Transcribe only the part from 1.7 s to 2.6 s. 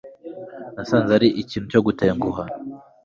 cyo gutenguha